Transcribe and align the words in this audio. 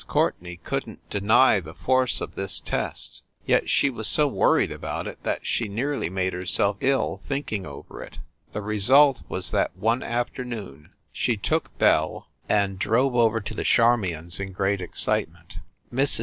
Courtenay 0.07 0.55
couldn 0.63 0.95
t 0.95 1.01
deny 1.11 1.59
the 1.59 1.75
force 1.75 2.21
of 2.21 2.33
this 2.33 2.59
test, 2.59 3.21
yet 3.45 3.69
she 3.69 3.87
was 3.91 4.07
so 4.07 4.27
worried 4.27 4.71
about 4.71 5.05
it 5.05 5.21
that 5.21 5.45
she 5.45 5.67
nearly 5.67 6.09
made 6.09 6.33
herself 6.33 6.75
ill 6.79 7.21
thinking 7.27 7.67
over 7.67 8.01
it. 8.01 8.17
The 8.51 8.63
result 8.63 9.21
was 9.29 9.51
that 9.51 9.77
one 9.77 10.01
afternoon 10.01 10.89
she 11.13 11.37
took 11.37 11.77
Belle 11.77 12.31
and 12.49 12.79
drove 12.79 13.15
over 13.15 13.39
to 13.41 13.53
336 13.53 13.77
FIND 13.77 13.89
THE 13.91 13.91
WOMAN 13.91 14.01
the 14.01 14.09
Charmions 14.09 14.39
in 14.39 14.51
great 14.53 14.81
excitement. 14.81 15.53
Mrs. 15.93 16.19